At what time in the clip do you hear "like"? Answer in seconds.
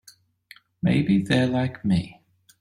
1.45-1.85